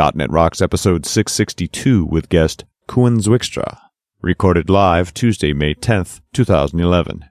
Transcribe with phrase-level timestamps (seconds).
[0.00, 3.78] .NET Rocks episode 662 with guest Koen Zwikstra.
[4.22, 7.26] Recorded live Tuesday, May 10th, 2011.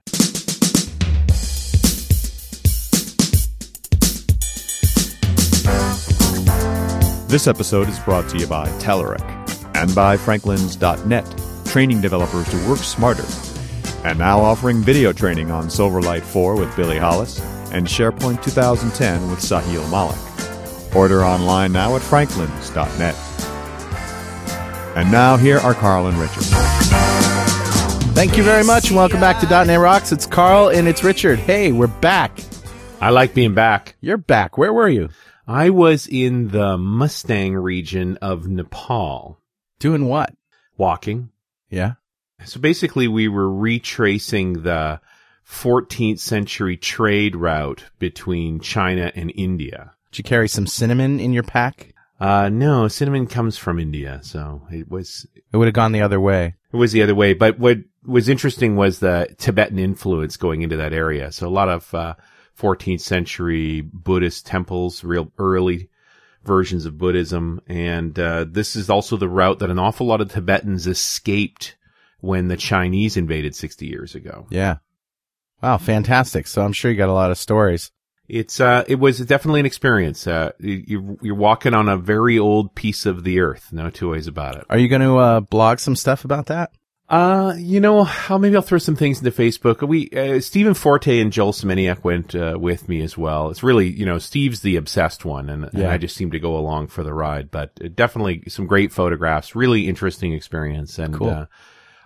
[7.26, 9.20] This episode is brought to you by Telerik
[9.74, 13.26] and by Franklins.net, training developers to work smarter.
[14.04, 17.40] And now offering video training on Silverlight 4 with Billy Hollis
[17.72, 20.29] and SharePoint 2010 with Sahil Malik.
[20.94, 23.14] Order online now at franklins.net.
[24.96, 26.44] And now here are Carl and Richard.
[28.14, 30.12] Thank you very much, and welcome back to .NET Rocks.
[30.12, 31.38] It's Carl and it's Richard.
[31.38, 32.38] Hey, we're back.
[33.00, 33.96] I like being back.
[34.00, 34.58] You're back.
[34.58, 35.08] Where were you?
[35.46, 39.40] I was in the Mustang region of Nepal
[39.78, 40.34] Doing what?
[40.76, 41.30] walking.
[41.70, 41.94] Yeah.
[42.44, 45.00] So basically we were retracing the
[45.48, 49.94] 14th century trade route between China and India.
[50.10, 51.94] Did you carry some cinnamon in your pack?
[52.18, 54.20] Uh, no, cinnamon comes from India.
[54.22, 56.54] So it was, It would have gone the other way.
[56.72, 57.32] it was the other way.
[57.32, 61.32] But what was interesting was the Tibetan influence going into that area.
[61.32, 62.14] So a lot of, uh,
[62.58, 65.88] 14th century Buddhist temples, real early
[66.44, 67.60] versions of Buddhism.
[67.66, 71.76] And, uh, this is also the route that an awful lot of Tibetans escaped
[72.20, 74.46] when the Chinese invaded 60 years ago.
[74.50, 74.76] Yeah.
[75.62, 76.46] Wow, fantastic.
[76.46, 77.92] So I'm sure you got a lot of stories.
[78.30, 80.26] It's, uh, it was definitely an experience.
[80.26, 83.72] Uh, you, you're walking on a very old piece of the earth.
[83.72, 84.64] No two ways about it.
[84.70, 86.70] Are you going to uh, blog some stuff about that?
[87.08, 89.86] Uh, you know, I'll, maybe I'll throw some things into Facebook.
[89.86, 93.50] We, uh, Stephen Forte and Joel Semeniuk went, uh, with me as well.
[93.50, 96.56] It's really, you know, Steve's the obsessed one and, and I just seem to go
[96.56, 101.30] along for the ride, but uh, definitely some great photographs, really interesting experience and, Cool.
[101.30, 101.46] uh,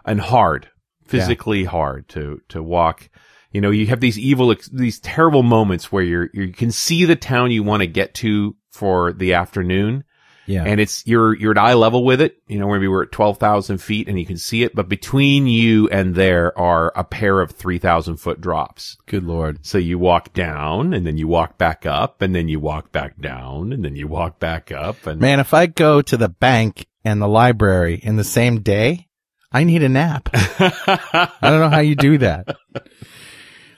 [0.06, 0.70] and hard,
[1.04, 3.10] physically hard to, to walk.
[3.54, 7.16] You know, you have these evil, these terrible moments where you're, you can see the
[7.16, 10.02] town you want to get to for the afternoon
[10.46, 10.64] Yeah.
[10.64, 12.42] and it's you're you're at eye level with it.
[12.48, 14.74] You know, maybe we're at twelve thousand feet, and you can see it.
[14.74, 18.96] But between you and there are a pair of three thousand foot drops.
[19.06, 19.64] Good Lord.
[19.64, 23.20] So you walk down, and then you walk back up, and then you walk back
[23.20, 26.86] down, and then you walk back up, and Man, if I go to the bank
[27.04, 29.06] and the library in the same day,
[29.52, 30.28] I need a nap.
[30.34, 32.56] I don't know how you do that.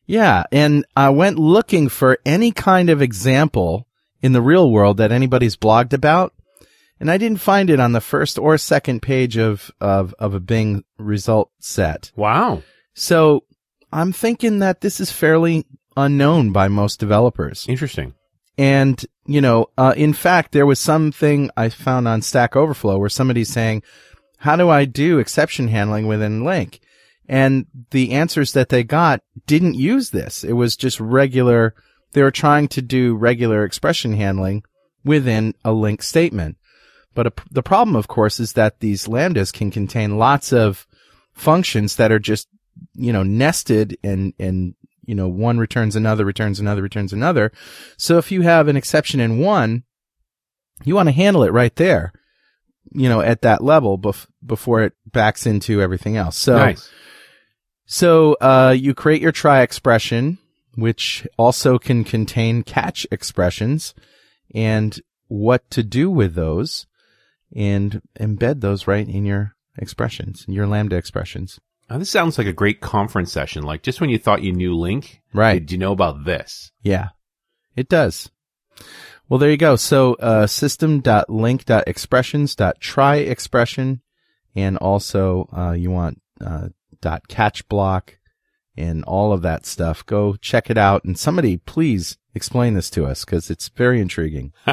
[0.06, 0.44] Yeah.
[0.50, 3.86] And I went looking for any kind of example
[4.22, 6.32] in the real world that anybody's blogged about.
[6.98, 10.40] And I didn't find it on the first or second page of, of, of a
[10.40, 12.10] Bing result set.
[12.16, 12.62] Wow.
[12.94, 13.44] So
[13.92, 15.64] I'm thinking that this is fairly
[15.98, 17.66] unknown by most developers.
[17.68, 18.14] Interesting.
[18.56, 23.08] And, you know, uh, in fact, there was something I found on Stack Overflow where
[23.08, 23.82] somebody's saying,
[24.38, 26.78] how do I do exception handling within LINQ?
[27.28, 30.44] And the answers that they got didn't use this.
[30.44, 31.74] It was just regular.
[32.12, 34.64] They were trying to do regular expression handling
[35.04, 36.56] within a LINQ statement.
[37.14, 40.86] But a, the problem, of course, is that these lambdas can contain lots of
[41.32, 42.48] functions that are just,
[42.94, 44.74] you know, nested and, and,
[45.08, 47.50] you know, one returns another, returns another, returns another.
[47.96, 49.84] So if you have an exception in one,
[50.84, 52.12] you want to handle it right there,
[52.92, 56.36] you know, at that level bef- before it backs into everything else.
[56.36, 56.90] So, nice.
[57.86, 60.36] so, uh, you create your try expression,
[60.74, 63.94] which also can contain catch expressions
[64.54, 66.86] and what to do with those
[67.56, 71.58] and embed those right in your expressions, your Lambda expressions.
[71.88, 73.62] Now, this sounds like a great conference session.
[73.62, 75.60] Like just when you thought you knew LINQ, Right.
[75.60, 76.72] Did you know about this?
[76.82, 77.08] Yeah,
[77.76, 78.30] it does.
[79.28, 79.76] Well, there you go.
[79.76, 84.02] So, uh, system.linq.expressions.try expression.
[84.56, 86.68] And also, uh, you want, uh,
[87.00, 88.18] dot catch block
[88.76, 90.04] and all of that stuff.
[90.06, 91.04] Go check it out.
[91.04, 94.52] And somebody please explain this to us because it's very intriguing.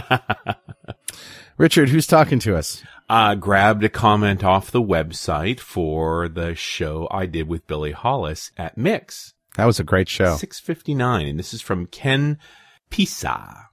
[1.58, 2.82] Richard, who's talking to us?
[3.10, 8.52] Uh, grabbed a comment off the website for the show I did with Billy Hollis
[8.58, 9.34] at Mix.
[9.58, 10.36] That was a great show.
[10.36, 11.28] 659.
[11.28, 12.38] And this is from Ken
[12.90, 13.70] Pisa.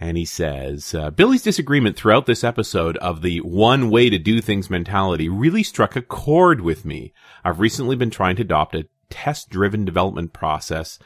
[0.00, 4.40] And he says, uh, Billy's disagreement throughout this episode of the one way to do
[4.40, 7.12] things mentality really struck a chord with me.
[7.44, 11.00] I've recently been trying to adopt a test driven development process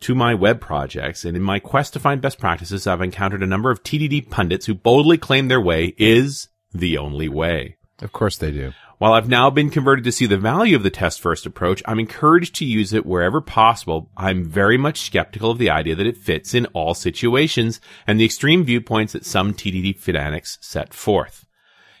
[0.00, 1.24] to my web projects.
[1.24, 4.66] And in my quest to find best practices, I've encountered a number of TDD pundits
[4.66, 7.76] who boldly claim their way is the only way.
[8.00, 8.72] Of course they do.
[8.98, 11.98] While I've now been converted to see the value of the test first approach, I'm
[11.98, 14.10] encouraged to use it wherever possible.
[14.16, 18.24] I'm very much skeptical of the idea that it fits in all situations and the
[18.24, 21.46] extreme viewpoints that some TDD fanatics set forth.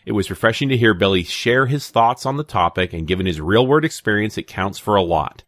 [0.06, 3.40] It was refreshing to hear Billy share his thoughts on the topic and given his
[3.40, 5.42] real world experience, it counts for a lot.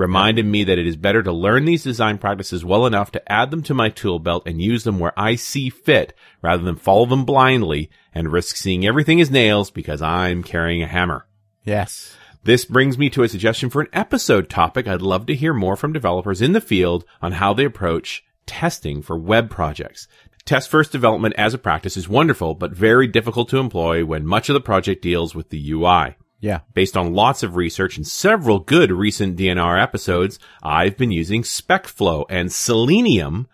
[0.00, 3.50] Reminded me that it is better to learn these design practices well enough to add
[3.50, 7.04] them to my tool belt and use them where I see fit rather than follow
[7.04, 11.26] them blindly and risk seeing everything as nails because I'm carrying a hammer.
[11.64, 12.16] Yes.
[12.44, 14.88] This brings me to a suggestion for an episode topic.
[14.88, 19.02] I'd love to hear more from developers in the field on how they approach testing
[19.02, 20.08] for web projects.
[20.46, 24.48] Test first development as a practice is wonderful, but very difficult to employ when much
[24.48, 26.16] of the project deals with the UI.
[26.40, 26.60] Yeah.
[26.72, 32.24] Based on lots of research and several good recent DNR episodes, I've been using SpecFlow
[32.30, 33.46] and Selenium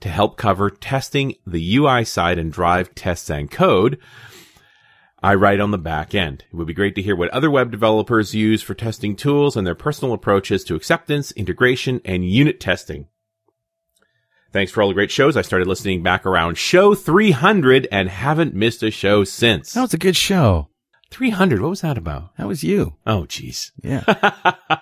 [0.00, 3.98] to help cover testing the UI side and drive tests and code.
[5.22, 6.44] I write on the back end.
[6.52, 9.66] It would be great to hear what other web developers use for testing tools and
[9.66, 13.06] their personal approaches to acceptance, integration, and unit testing.
[14.52, 15.34] Thanks for all the great shows.
[15.38, 19.72] I started listening back around show 300 and haven't missed a show since.
[19.72, 20.68] That was a good show.
[21.14, 21.60] 300.
[21.60, 22.36] What was that about?
[22.36, 22.96] That was you.
[23.06, 23.70] Oh, jeez.
[23.84, 24.02] Yeah.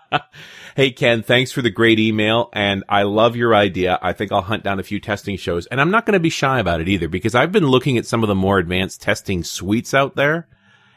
[0.76, 2.48] hey, Ken, thanks for the great email.
[2.54, 3.98] And I love your idea.
[4.00, 6.30] I think I'll hunt down a few testing shows and I'm not going to be
[6.30, 9.44] shy about it either because I've been looking at some of the more advanced testing
[9.44, 10.48] suites out there.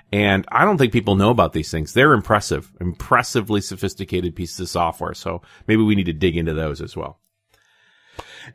[0.10, 1.92] And I don't think people know about these things.
[1.92, 5.14] They're impressive, impressively sophisticated pieces of software.
[5.14, 7.20] So maybe we need to dig into those as well.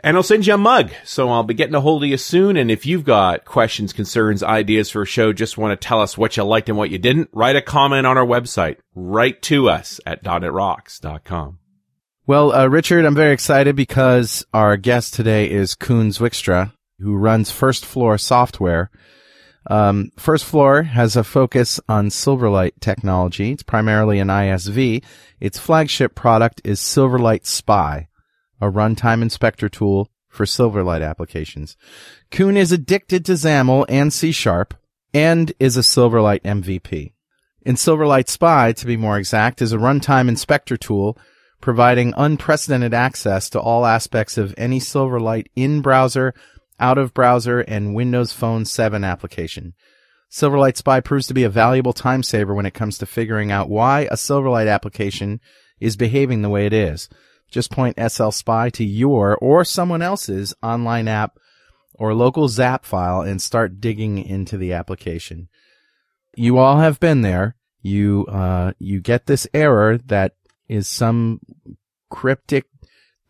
[0.00, 0.92] And I'll send you a mug.
[1.04, 2.56] So I'll be getting a hold of you soon.
[2.56, 6.16] And if you've got questions, concerns, ideas for a show, just want to tell us
[6.16, 8.76] what you liked and what you didn't, write a comment on our website.
[8.94, 11.58] Write to us at .netrocks.com.
[12.26, 17.50] Well, uh, Richard, I'm very excited because our guest today is Koen Zwikstra, who runs
[17.50, 18.90] First Floor Software.
[19.68, 23.52] Um, First Floor has a focus on Silverlight technology.
[23.52, 25.02] It's primarily an ISV.
[25.40, 28.08] Its flagship product is Silverlight Spy
[28.60, 31.76] a runtime inspector tool for Silverlight applications.
[32.30, 34.74] Koen is addicted to XAML and C Sharp
[35.12, 37.12] and is a Silverlight MVP.
[37.62, 41.18] In Silverlight Spy, to be more exact, is a runtime inspector tool
[41.60, 46.32] providing unprecedented access to all aspects of any Silverlight in browser,
[46.78, 49.74] out of browser, and Windows Phone 7 application.
[50.30, 53.68] Silverlight Spy proves to be a valuable time saver when it comes to figuring out
[53.68, 55.40] why a Silverlight application
[55.80, 57.08] is behaving the way it is.
[57.50, 61.38] Just point SL Spy to your or someone else's online app
[61.94, 65.48] or local XAP file and start digging into the application.
[66.36, 67.56] You all have been there.
[67.82, 70.34] You, uh, you get this error that
[70.68, 71.40] is some
[72.08, 72.66] cryptic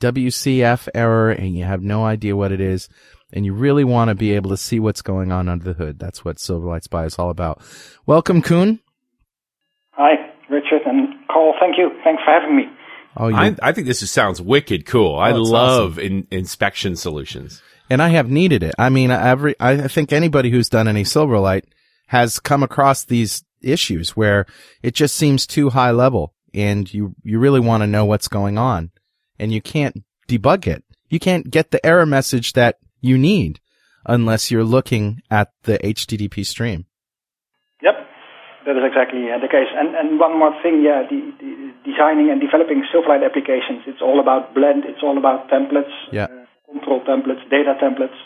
[0.01, 2.89] WCF error and you have no idea what it is.
[3.33, 5.99] And you really want to be able to see what's going on under the hood.
[5.99, 7.63] That's what Silverlight Spy is all about.
[8.05, 8.81] Welcome, Koen.
[9.93, 10.15] Hi,
[10.49, 11.55] Richard and Carl.
[11.61, 11.91] Thank you.
[12.03, 12.65] Thanks for having me.
[13.17, 15.17] Oh, I, I, think this sounds wicked cool.
[15.19, 16.05] I oh, love awesome.
[16.05, 17.61] in, inspection solutions.
[17.89, 18.75] And I have needed it.
[18.79, 21.65] I mean, every, I think anybody who's done any Silverlight
[22.07, 24.47] has come across these issues where
[24.83, 28.59] it just seems too high level and you, you really want to know what's going
[28.59, 28.91] on
[29.41, 30.85] and you can't debug it.
[31.09, 33.61] You can't get the error message that you need
[34.07, 36.87] unless you're looking at the HTTP stream.
[38.67, 39.73] That is exactly uh, the case.
[39.73, 44.21] And, and one more thing, yeah, the, the designing and developing Silverlight applications, it's all
[44.21, 46.29] about blend, it's all about templates, yeah.
[46.29, 48.21] uh, control templates, data templates.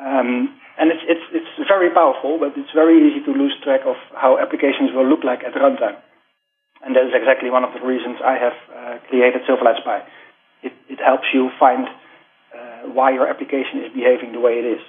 [0.00, 3.96] Um, and it's, it's, it's very powerful, but it's very easy to lose track of
[4.16, 6.00] how applications will look like at runtime.
[6.80, 10.00] And that is exactly one of the reasons I have uh, created Silverlight Spy.
[10.62, 14.80] It, it helps you find uh, why your application is behaving the way it is.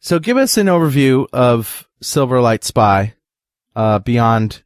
[0.00, 3.14] So give us an overview of Silverlight Spy
[3.76, 4.62] uh, beyond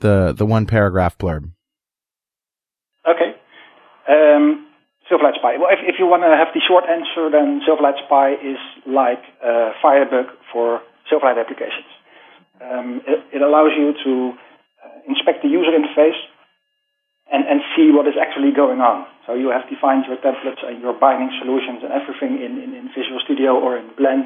[0.00, 1.50] the the one paragraph blurb.
[3.06, 3.34] Okay.
[4.08, 4.66] Um,
[5.10, 5.56] Silverlight Spy.
[5.60, 9.20] Well, if, if you want to have the short answer, then Silverlight Spy is like
[9.44, 10.80] uh, Firebug for
[11.12, 11.88] Silverlight applications.
[12.60, 14.12] Um, it, it, allows you to
[14.80, 16.16] uh, inspect the user interface
[17.28, 19.04] and, and see what is actually going on.
[19.26, 22.88] So you have defined your templates and your binding solutions and everything in, in, in
[22.96, 24.24] Visual Studio or in Blend,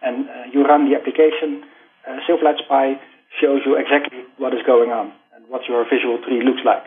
[0.00, 1.64] and uh, you run the application.
[2.06, 2.94] Uh, Silverlight Spy
[3.40, 6.84] shows you exactly what is going on and what your visual tree looks like.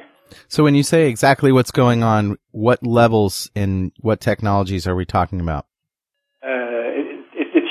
[0.47, 5.05] So when you say exactly what's going on, what levels and what technologies are we
[5.05, 5.65] talking about?
[6.43, 6.57] Uh,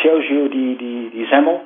[0.06, 1.58] shows you the, the, the XAML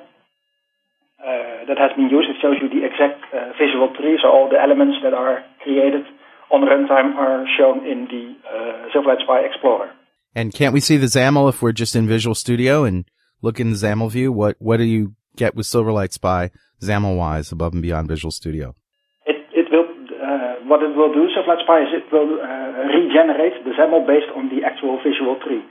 [1.21, 2.31] uh, that has been used.
[2.31, 6.07] It shows you the exact uh, visual tree, so all the elements that are created
[6.51, 9.91] on runtime are shown in the uh, Silverlight Spy Explorer.
[10.35, 13.05] And can't we see the XAML if we're just in Visual Studio and
[13.43, 14.33] look in the XAML view?
[14.33, 16.51] What what do you get with Silverlight Spy
[16.85, 18.77] XAML wise above and beyond Visual Studio?
[19.25, 19.89] It it will
[20.29, 22.69] uh, what it will do Silverlight Spy is it will uh,
[22.99, 25.65] regenerate the XAML based on the actual visual tree.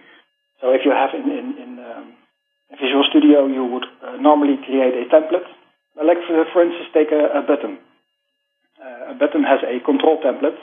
[0.59, 2.05] So if you have in in, in um,
[2.81, 5.47] Visual Studio you would uh, normally create a template,
[6.09, 7.77] like for, for instance take a, a button.
[8.81, 10.59] Uh, a button has a control template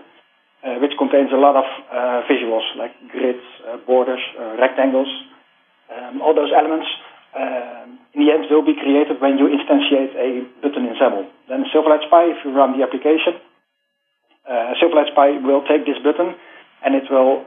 [0.67, 5.09] uh, which contains a lot of uh, visuals like grids, uh, borders, uh, rectangles.
[5.87, 6.87] Um, all those elements
[7.35, 11.27] um, in the end will be created when you instantiate a button in XAML.
[11.49, 13.41] Then Silverlight Spy, if you run the application,
[14.47, 16.37] uh, Silverlight Spy will take this button
[16.85, 17.45] and it will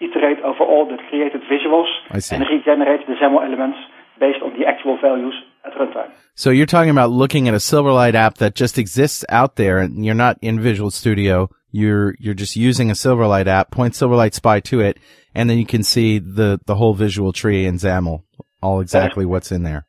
[0.00, 3.78] iterate over all the created visuals and regenerate the XAML elements
[4.20, 5.34] based on the actual values
[5.64, 6.10] at runtime.
[6.34, 10.04] So you're talking about looking at a Silverlight app that just exists out there and
[10.04, 11.50] you're not in Visual Studio.
[11.70, 14.98] You're, you're just using a Silverlight app, point Silverlight Spy to it,
[15.34, 18.22] and then you can see the, the whole visual tree in XAML,
[18.62, 19.86] all exactly is, what's in there.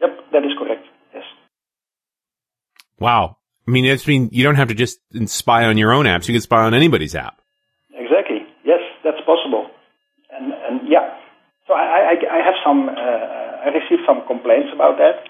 [0.00, 0.84] Yep, that is correct.
[1.14, 1.24] Yes.
[2.98, 3.36] Wow.
[3.66, 6.28] I mean, it's mean you don't have to just spy on your own apps.
[6.28, 7.40] You can spy on anybody's app.
[7.90, 8.46] Exactly.
[8.64, 9.70] Yes, that's possible.
[10.30, 11.18] And, and yeah,
[11.66, 15.26] so I, I, I have some, uh, I received some complaints about that.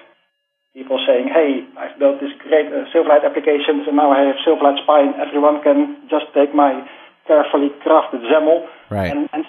[0.74, 4.84] People saying, hey, I've built this great uh, Silverlight applications and now I have Silverlight
[4.84, 6.84] Spy and everyone can just take my
[7.26, 9.10] carefully crafted XAML right.
[9.10, 9.44] and, and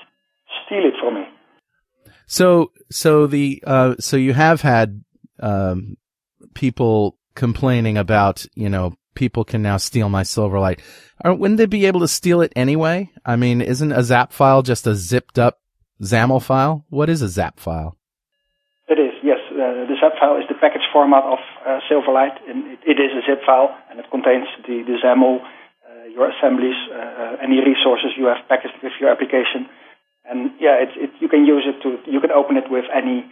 [0.64, 1.28] steal it from me.
[2.26, 5.04] So, so the, uh, so you have had,
[5.40, 5.98] um,
[6.54, 10.80] people complaining about, you know, people can now steal my Silverlight.
[11.24, 13.10] Or wouldn't they be able to steal it anyway?
[13.26, 15.62] I mean, isn't a XAP file just a zipped up
[16.02, 16.86] XAML file?
[16.90, 17.98] What is a XAP file?
[18.88, 19.38] It is, yes.
[19.52, 22.38] Uh, the XAP file is the package format of uh, Silverlight.
[22.50, 26.78] And it, is a zip file, and it contains the, the XAML, uh, your assemblies,
[26.94, 29.70] uh, any resources you have packaged with your application.
[30.30, 33.26] And yeah, it, it, you can use it to, you can open it with any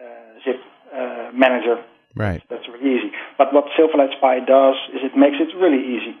[0.00, 0.60] uh, zip
[0.94, 1.82] uh, manager.
[2.14, 2.42] Right.
[2.50, 3.10] That's really easy.
[3.38, 6.14] But what Silverlight Spy does is it makes it really easy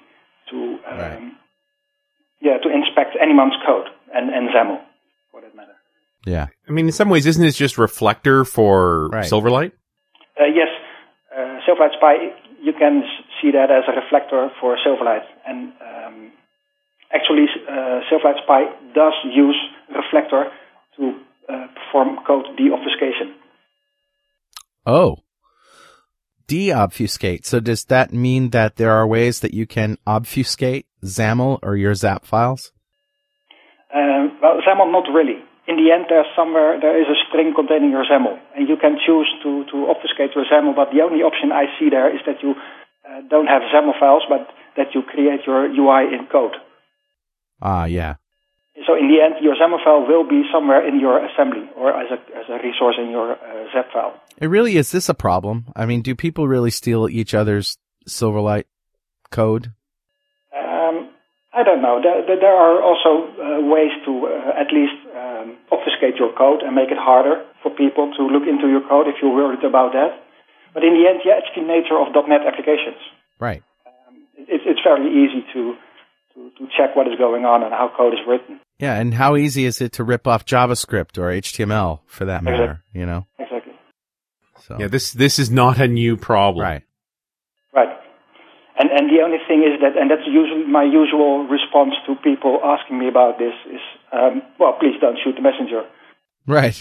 [0.50, 0.56] to,
[0.90, 1.32] um, right.
[2.40, 4.80] yeah, to inspect anyone's code and, and XAML
[5.30, 5.74] for that matter.
[6.26, 6.46] Yeah.
[6.68, 9.24] I mean, in some ways, isn't it just Reflector for right.
[9.24, 9.72] Silverlight?
[10.38, 10.68] Uh, yes.
[11.34, 12.14] Uh, Silverlight Spy,
[12.62, 13.02] you can
[13.40, 15.24] see that as a reflector for Silverlight.
[15.46, 16.32] And um,
[17.12, 18.64] actually, uh, Silverlight Spy
[18.94, 19.56] does use
[19.94, 20.50] Reflector
[20.96, 23.34] to uh, perform code deobfuscation.
[24.86, 25.18] Oh.
[26.48, 27.44] Deobfuscate.
[27.46, 31.94] So does that mean that there are ways that you can obfuscate XAML or your
[31.94, 32.72] XAP files?
[33.94, 35.38] Um, well, XAML not really.
[35.68, 38.98] In the end, there's somewhere there is a string containing your XAML, and you can
[39.06, 40.74] choose to to obfuscate your XAML.
[40.74, 42.54] But the only option I see there is that you
[43.06, 46.56] uh, don't have XAML files, but that you create your UI in code.
[47.62, 48.14] Ah, yeah.
[48.86, 52.08] So in the end, your XAML file will be somewhere in your assembly or as
[52.10, 54.14] a as a resource in your uh, XAP file.
[54.38, 55.66] It really is this a problem?
[55.76, 57.76] I mean, do people really steal each other's
[58.08, 58.64] Silverlight
[59.30, 59.72] code?
[60.56, 61.10] Um,
[61.52, 62.00] I don't know.
[62.02, 66.74] There, there are also uh, ways to uh, at least um, obfuscate your code and
[66.74, 70.24] make it harder for people to look into your code if you're worried about that.
[70.72, 73.02] But in the end, yeah, it's the nature of .NET applications.
[73.38, 73.62] Right.
[73.84, 75.74] Um, it, it's fairly easy to,
[76.34, 78.60] to, to check what is going on and how code is written.
[78.80, 82.80] Yeah, and how easy is it to rip off JavaScript or HTML for that matter?
[82.88, 83.00] Exactly.
[83.00, 83.26] You know.
[83.38, 83.74] Exactly.
[84.64, 86.64] So yeah, this this is not a new problem.
[86.64, 86.82] right.
[87.74, 87.92] Right.
[88.78, 92.60] And and the only thing is that, and that's usually my usual response to people
[92.64, 95.84] asking me about this is, um, well, please don't shoot the messenger.
[96.46, 96.80] Right.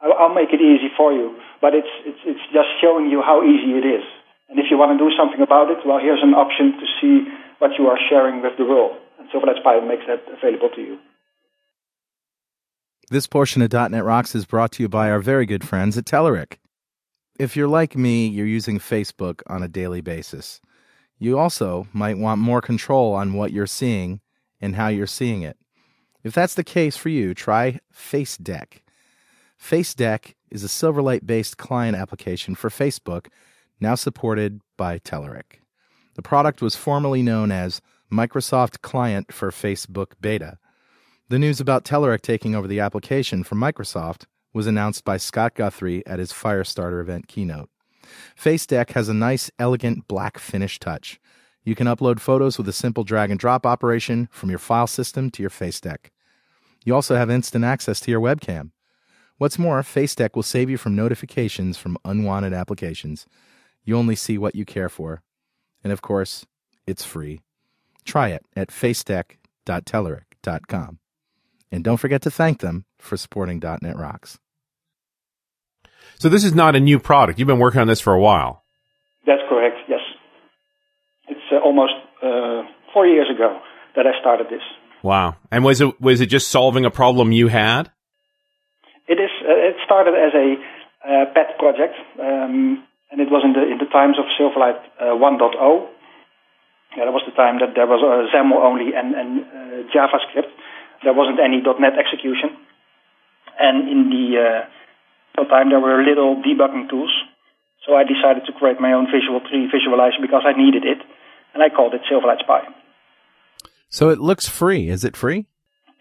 [0.00, 3.44] I'll, I'll make it easy for you, but it's it's it's just showing you how
[3.44, 4.08] easy it is.
[4.48, 7.28] And if you want to do something about it, well, here's an option to see
[7.58, 8.96] what you are sharing with the world.
[9.18, 10.96] And Silverlight Spy makes that available to you.
[13.08, 16.06] This portion of .NET Rocks is brought to you by our very good friends at
[16.06, 16.56] Telerik.
[17.38, 20.60] If you're like me, you're using Facebook on a daily basis.
[21.16, 24.22] You also might want more control on what you're seeing
[24.60, 25.56] and how you're seeing it.
[26.24, 28.80] If that's the case for you, try FaceDeck.
[29.62, 33.28] FaceDeck is a Silverlight based client application for Facebook,
[33.78, 35.60] now supported by Telerik.
[36.16, 37.80] The product was formerly known as
[38.12, 40.58] Microsoft Client for Facebook Beta.
[41.28, 46.06] The news about Telerik taking over the application from Microsoft was announced by Scott Guthrie
[46.06, 47.68] at his Firestarter event keynote.
[48.40, 51.18] FaceDeck has a nice, elegant black finish touch.
[51.64, 55.32] You can upload photos with a simple drag and drop operation from your file system
[55.32, 56.10] to your FaceDeck.
[56.84, 58.70] You also have instant access to your webcam.
[59.36, 63.26] What's more, FaceDeck will save you from notifications from unwanted applications.
[63.82, 65.24] You only see what you care for.
[65.82, 66.46] And of course,
[66.86, 67.40] it's free.
[68.04, 70.98] Try it at facedeck.telerik.com.
[71.72, 74.38] And don't forget to thank them for supporting .NET Rocks.
[76.18, 77.38] So this is not a new product.
[77.38, 78.62] You've been working on this for a while.
[79.26, 80.00] That's correct, yes.
[81.28, 81.92] It's uh, almost
[82.22, 83.60] uh, four years ago
[83.96, 84.62] that I started this.
[85.02, 85.36] Wow.
[85.50, 87.90] And was it was it just solving a problem you had?
[89.08, 89.30] It is.
[89.42, 90.56] Uh, it started as a
[91.06, 95.14] uh, pet project, um, and it was in the in the times of Silverlight uh,
[95.14, 95.86] 1.0.
[96.96, 100.48] Yeah, that was the time that there was uh, XAML only and, and uh, JavaScript.
[101.04, 102.56] There wasn't any .NET execution,
[103.58, 107.12] and in the uh, time there were little debugging tools.
[107.86, 110.98] So I decided to create my own Visual Tree visualizer because I needed it,
[111.54, 112.66] and I called it Silverlight Spy.
[113.88, 114.88] So it looks free.
[114.90, 115.46] Is it free?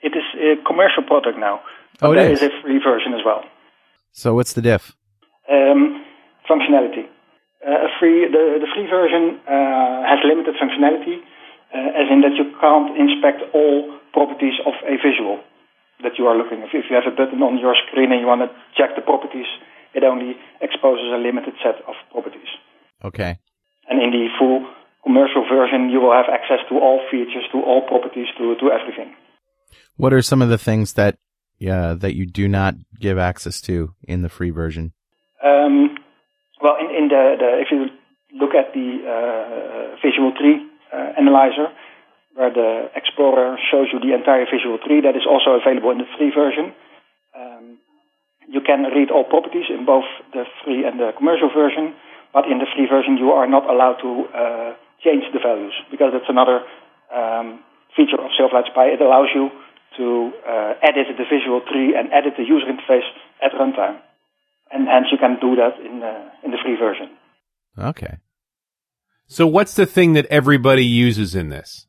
[0.02, 1.62] It is a commercial product now.
[2.02, 2.42] Oh, it there is.
[2.42, 3.44] is a free version as well.
[4.12, 4.96] So what's the diff?
[5.50, 6.04] Um,
[6.50, 7.06] functionality.
[7.66, 11.22] Uh, a free, the, the free version uh, has limited functionality,
[11.74, 15.44] uh, as in that you can't inspect all properties of a visual
[16.04, 16.72] that you are looking at.
[16.72, 19.48] If you have a button on your screen and you want to check the properties,
[19.92, 22.48] it only exposes a limited set of properties.
[23.04, 23.40] Okay.
[23.92, 24.64] And in the full
[25.04, 29.16] commercial version, you will have access to all features, to all properties, to, to everything.
[29.96, 31.20] What are some of the things that
[31.60, 34.92] yeah, that you do not give access to in the free version?
[35.44, 35.96] Um,
[36.62, 37.88] well, in, in the, the if you
[38.38, 41.68] look at the uh, visual tree uh, analyzer,
[42.36, 46.10] where the Explorer shows you the entire visual tree, that is also available in the
[46.20, 46.76] free version.
[47.32, 47.80] Um,
[48.48, 51.96] you can read all properties in both the free and the commercial version,
[52.36, 56.12] but in the free version you are not allowed to uh, change the values because
[56.12, 56.62] that's another
[57.10, 57.64] um,
[57.96, 58.92] feature of Silverlight Spy.
[58.92, 59.50] It allows you
[59.98, 63.08] to uh, edit the visual tree and edit the user interface
[63.42, 64.04] at runtime.
[64.72, 67.16] And hence you can do that in, uh, in the free version.
[67.80, 68.18] Okay.
[69.28, 71.88] So what's the thing that everybody uses in this?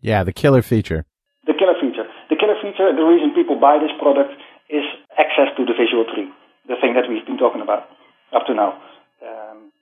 [0.00, 1.04] Yeah, the killer feature.
[1.46, 2.06] The killer feature.
[2.30, 4.32] The killer feature, the reason people buy this product
[4.70, 4.84] is
[5.18, 6.28] access to the visual tree,
[6.68, 7.88] the thing that we've been talking about
[8.32, 8.78] up to now.
[9.24, 9.72] Um,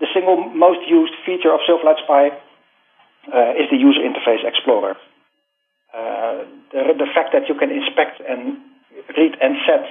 [0.00, 2.34] the single most used feature of Silverlight Spy
[3.32, 4.96] uh, is the user interface explorer.
[5.94, 8.58] Uh, the, the fact that you can inspect and
[9.16, 9.84] read and set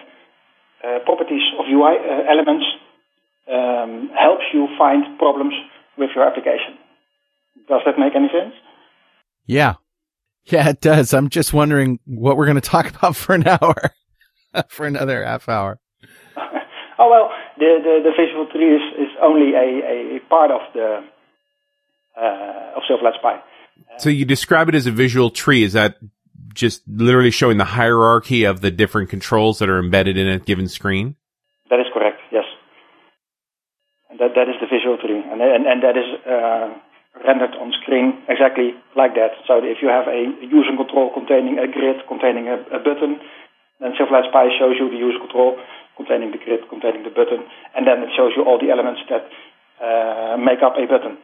[0.84, 2.66] uh, properties of UI uh, elements
[3.48, 5.54] um, helps you find problems
[5.98, 6.78] with your application.
[7.70, 8.54] Does that make any sense?
[9.46, 9.76] Yeah.
[10.46, 11.14] Yeah, it does.
[11.14, 13.94] I'm just wondering what we're going to talk about for an hour,
[14.70, 15.80] for another half hour.
[16.38, 21.04] oh well, the, the, the visual tree is, is only a, a part of the
[22.18, 23.42] uh, of Silverlight Spy.
[23.98, 25.64] So you describe it as a visual tree.
[25.64, 25.98] Is that
[26.54, 30.68] just literally showing the hierarchy of the different controls that are embedded in a given
[30.68, 31.16] screen?
[31.70, 32.20] That is correct.
[32.32, 32.46] Yes.
[34.10, 36.80] And that that is the visual tree, and and, and that is uh,
[37.20, 39.36] rendered on screen exactly like that.
[39.48, 43.20] So if you have a user control containing a grid containing a, a button,
[43.80, 45.60] then Silverlight Spy shows you the user control
[45.98, 47.46] containing the grid containing the button,
[47.76, 49.28] and then it shows you all the elements that
[49.84, 51.18] uh, make up a button.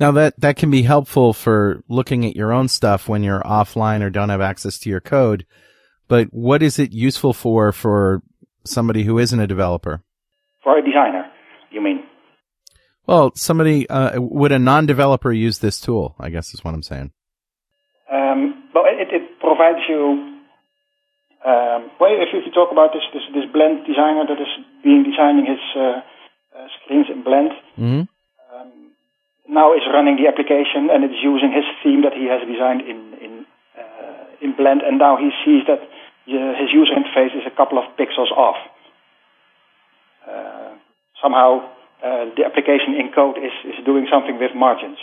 [0.00, 4.02] Now that, that can be helpful for looking at your own stuff when you're offline
[4.02, 5.46] or don't have access to your code.
[6.08, 8.22] But what is it useful for for
[8.64, 10.02] somebody who isn't a developer?
[10.62, 11.30] For a designer,
[11.70, 12.04] you mean?
[13.06, 16.14] Well, somebody, uh, would a non-developer use this tool?
[16.20, 17.10] I guess is what I'm saying.
[18.10, 20.38] Um, well, it, it provides you.
[21.44, 24.52] Um, well, if you talk about this, this this Blend designer that is
[24.84, 25.98] being designing his uh,
[26.54, 28.02] uh, screens in Blend, hmm
[28.54, 28.70] um,
[29.48, 33.18] now is running the application and it's using his theme that he has designed in
[33.18, 33.32] in
[33.74, 37.78] uh, in Blend, and now he sees that uh, his user interface is a couple
[37.78, 38.56] of pixels off.
[40.22, 40.78] Uh,
[41.20, 41.66] somehow,
[42.02, 44.98] uh, the application in code is is doing something with margins.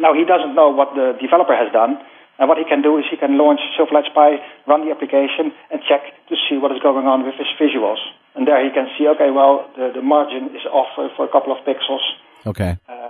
[0.00, 2.00] Now he doesn't know what the developer has done,
[2.38, 5.80] and what he can do is he can launch Silverlight Spy, run the application, and
[5.88, 8.00] check to see what is going on with his visuals.
[8.34, 11.52] And there he can see, okay, well, the, the margin is off for, a couple
[11.56, 12.04] of pixels.
[12.44, 12.76] Okay.
[12.86, 13.08] Uh,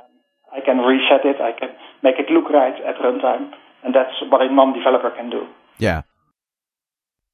[0.55, 1.41] I can reset it.
[1.41, 1.71] I can
[2.03, 3.51] make it look right at runtime,
[3.83, 5.47] and that's what a non-developer can do.
[5.79, 6.03] Yeah.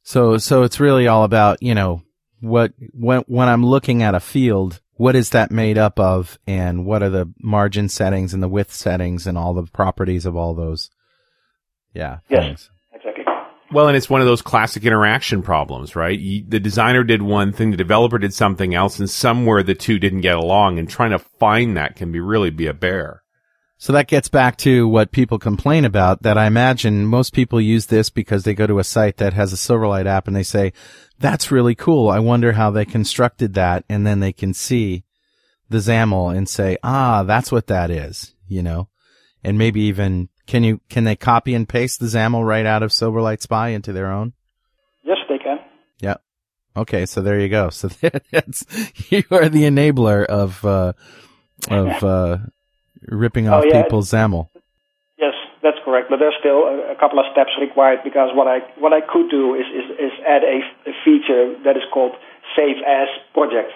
[0.03, 2.03] So, so it's really all about, you know,
[2.41, 6.85] what, when, when I'm looking at a field, what is that made up of and
[6.85, 10.55] what are the margin settings and the width settings and all the properties of all
[10.55, 10.91] those?
[11.95, 12.19] Yeah.
[12.29, 12.45] Yes.
[12.45, 12.71] things.
[12.95, 13.25] Exactly.
[13.73, 16.19] Well, and it's one of those classic interaction problems, right?
[16.19, 19.99] You, the designer did one thing, the developer did something else, and somewhere the two
[19.99, 23.22] didn't get along, and trying to find that can be really be a bear.
[23.83, 27.87] So that gets back to what people complain about that I imagine most people use
[27.87, 30.73] this because they go to a site that has a Silverlight app and they say,
[31.19, 32.09] that's really cool.
[32.09, 33.85] I wonder how they constructed that.
[33.89, 35.03] And then they can see
[35.69, 38.89] the XAML and say, ah, that's what that is, you know,
[39.43, 42.93] and maybe even can you, can they copy and paste the XAML right out of
[42.93, 44.33] Silverlight Spy into their own?
[45.03, 45.59] Yes, they can.
[45.99, 46.19] Yeah.
[46.77, 47.05] Okay.
[47.05, 47.69] So there you go.
[47.73, 47.89] So
[48.31, 48.65] that's,
[49.11, 50.93] you are the enabler of, uh,
[51.69, 52.39] of, uh,
[53.09, 53.83] ripping oh, off Oh, yeah.
[53.83, 54.49] people's XAML.
[55.19, 56.09] Yes, that's correct.
[56.11, 59.31] But there's still a, a couple of steps required because what I what I could
[59.31, 60.59] do is is, is add a,
[60.91, 62.13] a feature that is called
[62.57, 63.71] Save As Project,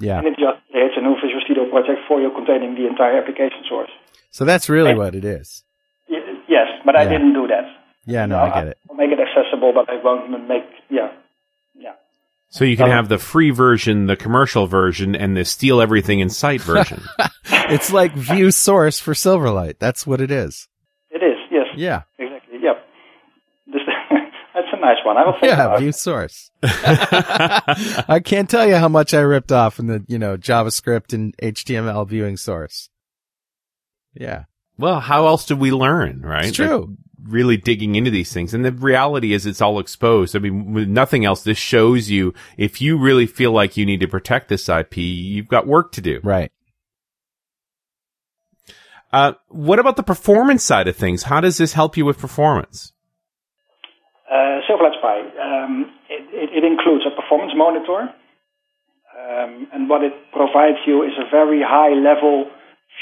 [0.00, 0.18] Yeah.
[0.18, 3.62] and it just creates a new Visual Studio project for you containing the entire application
[3.68, 3.90] source.
[4.30, 4.98] So that's really Okay.
[4.98, 5.64] what it is.
[6.08, 7.64] Y- Yes, but I didn't do that.
[8.06, 8.24] Yeah.
[8.24, 8.78] No, I get it.
[8.88, 11.10] I'll make it accessible, but I won't make yeah yeah.
[12.50, 16.20] So you can Um, have the free version, the commercial version, and the steal everything
[16.20, 17.02] in sight version.
[17.70, 19.74] It's like view source for Silverlight.
[19.78, 20.68] That's what it is.
[21.10, 22.02] It is yes Yeah.
[22.18, 22.76] exactly yep.
[23.66, 23.82] This,
[24.54, 25.18] that's a nice one.
[25.18, 25.64] I will think Yeah.
[25.66, 25.94] about View it.
[25.94, 26.50] source.
[26.62, 31.36] I can't tell you how much I ripped off in the, you know, JavaScript and
[31.42, 32.88] HTML viewing source.
[34.14, 34.44] Yeah.
[34.78, 36.46] well, how else did we learn, right?
[36.46, 36.96] It's true.
[37.18, 38.54] Like, really digging into these things.
[38.54, 40.36] And the reality is it's all exposed.
[40.36, 44.00] I mean, with nothing else, this shows you if you really feel like you need
[44.00, 46.20] to protect this IP, you've got work to do.
[46.22, 46.52] Right.
[49.12, 51.24] Uh, what about the performance side of things?
[51.24, 52.92] How does this help you with performance?
[54.30, 58.12] Uh, Silverlight Spy, um, it, it, it includes a performance monitor,
[59.16, 62.50] um, and what it provides you is a very high level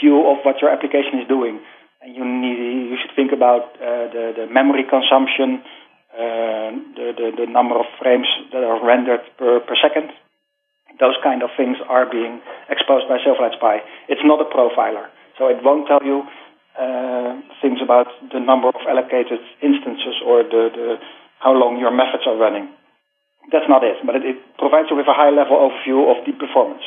[0.00, 1.58] view of what your application is doing.
[2.06, 5.58] You need, you should think about uh, the, the memory consumption,
[6.14, 10.14] uh, the, the, the number of frames that are rendered per, per second.
[11.02, 12.40] Those kind of things are being
[12.70, 13.82] exposed by Silverlight Spy.
[14.08, 16.22] It's not a profiler, so it won't tell you
[16.78, 20.86] uh, things about the number of allocated instances or the, the
[21.42, 22.70] how long your methods are running.
[23.50, 26.86] That's not it, but it, it provides you with a high-level overview of the performance.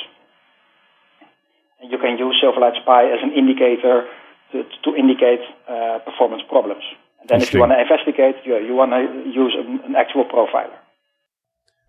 [1.82, 4.08] And you can use Silverlight Spy as an indicator
[4.52, 6.84] to, to indicate uh, performance problems.
[7.22, 10.26] And then if you want to investigate, you, you want to use an, an actual
[10.26, 10.78] profiler.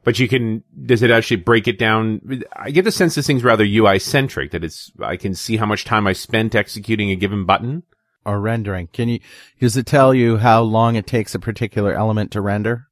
[0.03, 2.43] But you can, does it actually break it down?
[2.57, 5.67] I get the sense this thing's rather UI centric, that it's, I can see how
[5.67, 7.83] much time I spent executing a given button.
[8.25, 8.89] Or rendering.
[8.93, 9.21] Can you,
[9.61, 12.87] does it tell you how long it takes a particular element to render?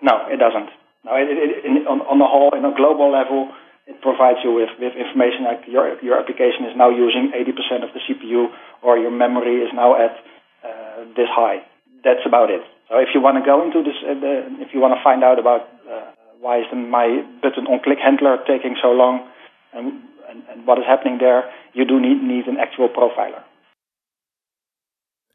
[0.00, 0.70] No, it doesn't.
[1.04, 3.52] No, it, it, in, on, on the whole, in a global level,
[3.86, 7.90] it provides you with, with information like your, your application is now using 80% of
[7.92, 8.48] the CPU
[8.82, 10.16] or your memory is now at
[10.64, 11.60] uh, this high.
[12.02, 12.60] That's about it.
[12.88, 15.24] So if you want to go into this, uh, the, if you want to find
[15.24, 19.28] out about uh, why is my button on click handler taking so long
[19.72, 23.44] and, and, and what is happening there, you do need, need an actual profiler.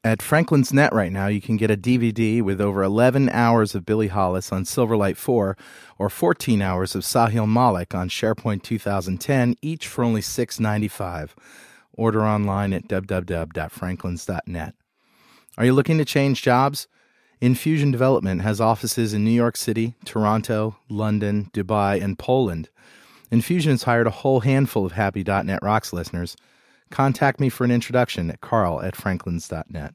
[0.01, 3.85] At Franklin's Net right now, you can get a DVD with over 11 hours of
[3.85, 5.57] Billy Hollis on Silverlight 4
[5.97, 11.31] or 14 hours of Sahil Malik on SharePoint 2010, each for only $6.95.
[11.91, 14.73] Order online at www.franklins.net.
[15.57, 16.88] Are you looking to change jobs?
[17.41, 22.69] Infusion Development has offices in New York City, Toronto, London, Dubai, and Poland.
[23.31, 26.38] Infusion has hired a whole handful of happy .NET Rocks listeners.
[26.91, 29.93] Contact me for an introduction at carl at franklins.net.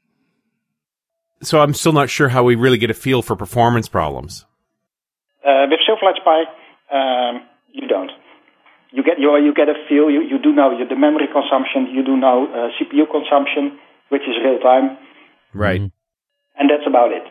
[1.43, 4.47] So I'm still not sure how we really get a feel for performance problems.
[5.45, 6.45] Uh, with Silverlight Spy,
[6.95, 8.11] um, you don't.
[8.93, 10.09] You get you, you get a feel.
[10.09, 11.89] You, you do know your, the memory consumption.
[11.93, 13.77] You do know uh, CPU consumption,
[14.09, 14.97] which is real time,
[15.53, 15.81] Right.
[15.81, 17.25] and that's about it.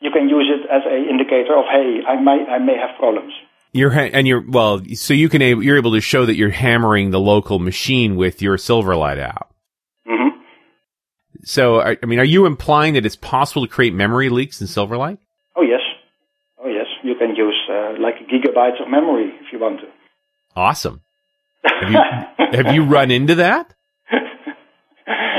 [0.00, 3.32] You can use it as a indicator of hey, I may I may have problems.
[3.78, 6.50] You're ha- and you're well, so you can able, you're able to show that you're
[6.50, 9.52] hammering the local machine with your Silverlight app.
[10.06, 10.28] hmm
[11.44, 14.66] So, I I mean, are you implying that it's possible to create memory leaks in
[14.66, 15.18] Silverlight?
[15.56, 15.80] Oh yes,
[16.62, 16.86] oh yes.
[17.02, 19.86] You can use uh, like gigabytes of memory if you want to.
[20.56, 21.00] Awesome.
[21.64, 21.98] Have you
[22.64, 23.74] have you run into that?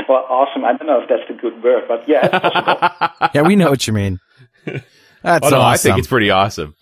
[0.08, 0.64] well, awesome.
[0.64, 3.30] I don't know if that's the good word, but yeah, it's.
[3.34, 4.18] Yeah, we know what you mean.
[5.22, 5.62] That's oh no, awesome.
[5.62, 6.74] I think it's pretty awesome.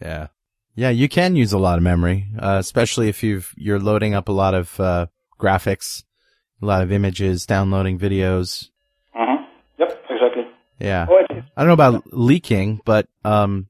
[0.00, 0.28] Yeah.
[0.74, 4.28] Yeah, you can use a lot of memory, uh, especially if you've, you're loading up
[4.28, 5.06] a lot of, uh,
[5.38, 6.04] graphics,
[6.62, 8.68] a lot of images, downloading videos.
[9.12, 9.42] hmm
[9.78, 10.42] Yep, exactly.
[10.78, 11.06] Yeah.
[11.10, 11.18] Oh.
[11.30, 13.66] I don't know about leaking, but, um,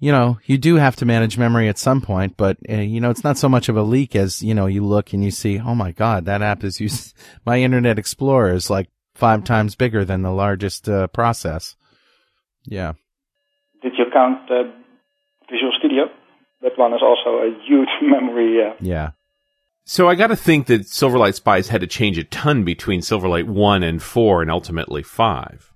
[0.00, 3.10] you know, you do have to manage memory at some point, but, uh, you know,
[3.10, 5.58] it's not so much of a leak as, you know, you look and you see,
[5.60, 7.14] oh my God, that app is used,
[7.46, 11.76] my Internet Explorer is like five times bigger than the largest, uh, process.
[12.64, 12.94] Yeah.
[13.82, 14.64] Did you count uh,
[15.50, 16.04] Visual Studio?
[16.62, 18.58] That one is also a huge memory.
[18.64, 19.10] Uh, Yeah.
[19.84, 23.46] So I got to think that Silverlight Spy's had to change a ton between Silverlight
[23.46, 25.72] 1 and 4 and ultimately 5.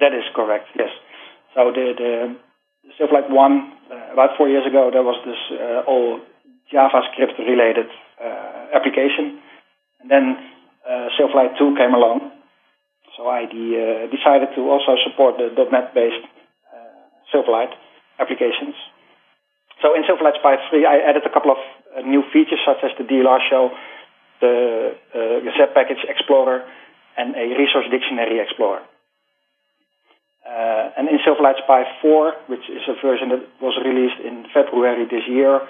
[0.00, 0.90] That is correct, yes.
[1.54, 2.36] So the, the
[3.00, 6.20] Silverlight 1, uh, about four years ago, there was this uh, all
[6.70, 7.86] JavaScript related
[8.22, 9.40] uh, application.
[10.00, 10.36] And then
[10.84, 12.30] uh, Silverlight 2 came along.
[13.16, 16.28] So I de- uh, decided to also support the .NET based
[16.68, 16.76] uh,
[17.32, 17.72] Silverlight
[18.18, 18.74] applications.
[19.82, 21.58] So in Silverlight Spy 3, I added a couple of
[21.96, 23.70] uh, new features such as the DLR shell,
[24.40, 26.64] the uh, package explorer,
[27.16, 28.82] and a resource dictionary explorer.
[30.44, 35.06] Uh, and in Silverlight Spy 4, which is a version that was released in February
[35.06, 35.60] this year,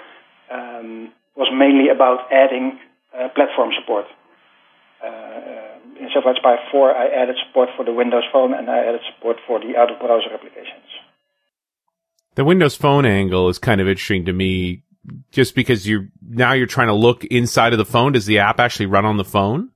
[0.51, 2.79] um, was mainly about adding
[3.15, 4.05] uh, platform support.
[5.03, 9.01] Uh, in Silverlight Spy 4, I added support for the Windows Phone and I added
[9.15, 10.87] support for the out-of-browser applications.
[12.35, 14.83] The Windows Phone angle is kind of interesting to me,
[15.31, 18.11] just because you now you're trying to look inside of the phone.
[18.11, 19.69] Does the app actually run on the phone?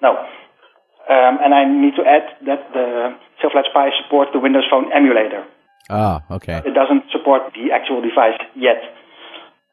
[0.00, 4.90] No, um, and I need to add that the Silverlight Spy supports the Windows Phone
[4.92, 5.44] emulator.
[5.90, 6.62] Ah, okay.
[6.64, 8.80] It doesn't support the actual device yet.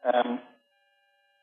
[0.04, 0.38] Um,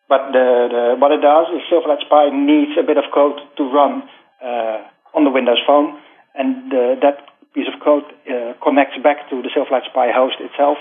[0.08, 3.64] but the, the, what it does is Silverlight Spy needs a bit of code to
[3.64, 4.04] run
[4.44, 4.86] uh,
[5.18, 6.00] on the Windows Phone,
[6.36, 10.78] and uh, that piece of code uh, connects back to the Silverlight Spy host itself,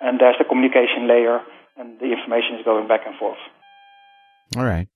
[0.00, 1.40] and there's the communication layer,
[1.76, 3.38] and the information is going back and forth.
[4.56, 4.88] All right.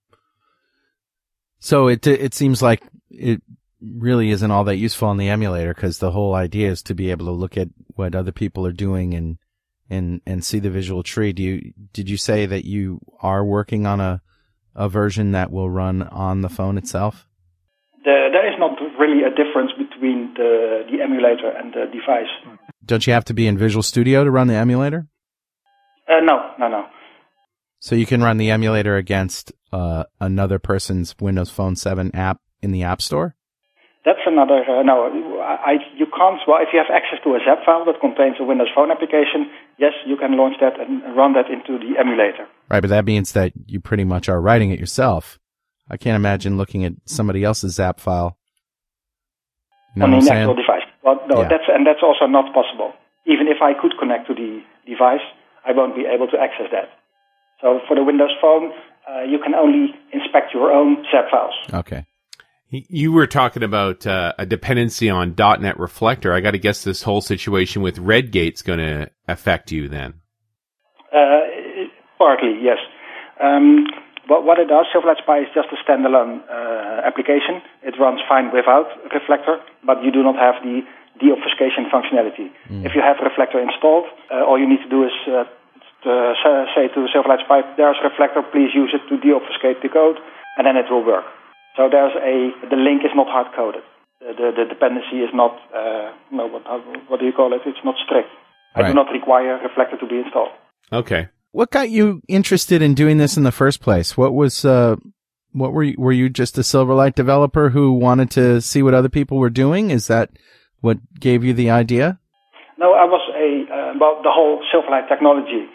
[1.61, 3.43] So it it seems like it
[3.81, 7.11] really isn't all that useful on the emulator because the whole idea is to be
[7.11, 9.39] able to look at what other people are doing and
[9.91, 11.33] and and see the visual tree.
[11.33, 14.23] Do you did you say that you are working on a
[14.75, 17.29] a version that will run on the phone itself?
[18.43, 22.59] The, there is not really a difference between the the emulator and the device.
[22.85, 25.07] Don't you have to be in Visual Studio to run the emulator?
[26.09, 26.87] Uh, no, no, no.
[27.79, 32.71] So you can run the emulator against uh, another person's Windows Phone 7 app in
[32.71, 33.35] the App Store?
[34.05, 37.65] That's another, uh, no, I, you can't, well, if you have access to a XAP
[37.65, 41.47] file that contains a Windows Phone application, yes, you can launch that and run that
[41.51, 42.47] into the emulator.
[42.69, 45.39] Right, but that means that you pretty much are writing it yourself.
[45.93, 48.39] I can't imagine looking at somebody else's XAP file.
[49.95, 50.89] You know on the actual device.
[51.05, 51.49] Well, no, yeah.
[51.49, 52.95] that's, and that's also not possible.
[53.27, 55.21] Even if I could connect to the device,
[55.67, 56.89] I won't be able to access that.
[57.61, 58.73] So for the Windows Phone,
[59.07, 61.55] uh, you can only inspect your own XAP files.
[61.75, 62.07] Okay.
[62.71, 66.33] You were talking about uh, a dependency on .NET Reflector.
[66.33, 70.15] I got to guess this whole situation with Redgate's going to affect you then.
[71.15, 71.41] Uh,
[72.17, 72.79] partly, yes.
[73.43, 73.85] Um,
[74.29, 77.63] but what it does, Silverlight Spy is just a standalone uh, application.
[77.83, 80.83] It runs fine without Reflector, but you do not have the
[81.19, 82.51] deobfuscation functionality.
[82.71, 82.87] Mm.
[82.87, 85.45] If you have Reflector installed, uh, all you need to do is uh,
[86.05, 86.35] to
[86.75, 90.19] say to Silverlight Spy, there's Reflector, please use it to deobfuscate the code,
[90.57, 91.25] and then it will work.
[91.77, 93.83] So there's a the link is not hard coded.
[94.21, 96.63] The, the, the dependency is not uh, no what
[97.09, 97.63] what do you call it?
[97.67, 98.29] It's not strict.
[98.77, 98.87] Right.
[98.87, 100.53] I do not require Reflector to be installed.
[100.93, 101.29] Okay.
[101.53, 104.17] What got you interested in doing this in the first place?
[104.17, 104.97] What was uh,
[105.53, 109.11] what were you, were you just a Silverlight developer who wanted to see what other
[109.11, 109.91] people were doing?
[109.91, 110.31] Is that
[110.81, 112.19] what gave you the idea?
[112.79, 115.69] No, I was a uh, well the whole Silverlight technology.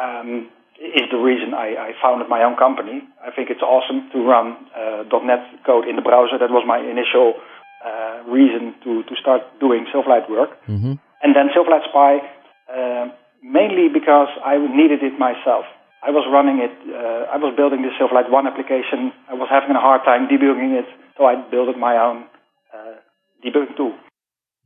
[0.00, 0.48] Um,
[0.82, 3.06] is the reason I, I, founded my own company.
[3.22, 6.38] I think it's awesome to run uh, .NET code in the browser.
[6.42, 7.38] That was my initial
[7.86, 10.58] uh, reason to, to start doing Silverlight work.
[10.66, 10.98] Mm-hmm.
[11.22, 12.18] And then Silverlight Spy,
[12.66, 15.66] uh, mainly because I needed it myself.
[16.02, 19.12] I was running it, uh, I was building the Silverlight 1 application.
[19.30, 22.26] I was having a hard time debugging it, so I built my own
[22.74, 22.98] uh,
[23.44, 23.94] debugging tool.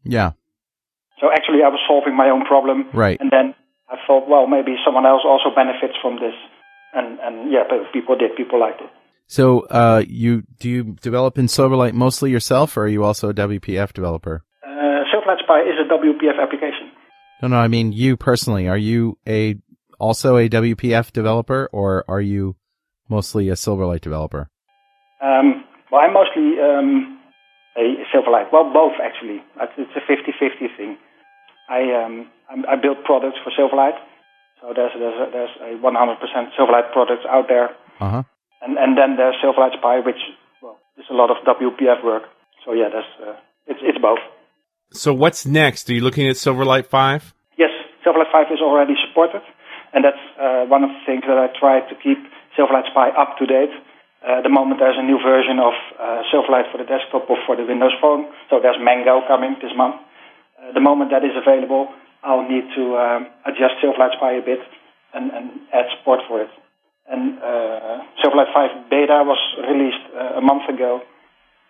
[0.03, 0.33] Yeah.
[1.21, 2.89] So actually, I was solving my own problem.
[2.93, 3.21] Right.
[3.21, 3.55] And then
[3.89, 6.37] I thought, well, maybe someone else also benefits from this,
[6.93, 8.37] and and yeah, people did.
[8.37, 8.91] People liked it.
[9.27, 13.35] So, uh, you do you develop in Silverlight mostly yourself, or are you also a
[13.35, 14.45] WPF developer?
[14.63, 16.93] Uh, Silverlight Spy is a WPF application.
[17.43, 18.69] No, no, I mean you personally.
[18.69, 19.57] Are you a
[19.99, 22.57] also a WPF developer, or are you
[23.09, 24.49] mostly a Silverlight developer?
[25.23, 27.21] Um, well, I'm mostly um,
[27.77, 28.53] a Silverlight.
[28.53, 29.43] Well, both actually.
[29.79, 30.97] It's a 50-50 thing.
[31.69, 33.99] I um, I build products for Silverlight,
[34.61, 37.71] so there's there's a, there's a 100% Silverlight products out there,
[38.01, 38.23] uh-huh.
[38.63, 40.23] and and then there's Silverlight Spy, which
[40.63, 42.23] well, is a lot of WPF work.
[42.65, 43.35] So yeah, that's uh,
[43.67, 44.21] it's it's both.
[44.93, 45.91] So what's next?
[45.91, 47.35] Are you looking at Silverlight Five?
[47.59, 47.71] Yes,
[48.07, 49.43] Silverlight Five is already supported,
[49.93, 52.19] and that's uh, one of the things that I try to keep
[52.57, 53.75] Silverlight Spy up to date.
[54.23, 57.57] Uh, the moment there's a new version of uh, Silverlight for the desktop or for
[57.57, 59.97] the Windows Phone, so there's Mango coming this month.
[60.57, 61.91] Uh, the moment that is available,
[62.23, 64.63] I'll need to um, adjust Silverlight Spy a bit
[65.15, 66.51] and, and add support for it.
[67.11, 71.03] And uh, Silverlight 5 beta was released a month ago.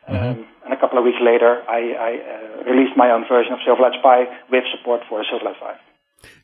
[0.08, 3.58] Um, and a couple of weeks later, I, I uh, released my own version of
[3.66, 5.76] Silverlight Spy with support for Silverlight 5.